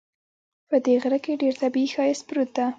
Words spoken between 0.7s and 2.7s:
دې غره کې ډېر طبیعي ښایست پروت ده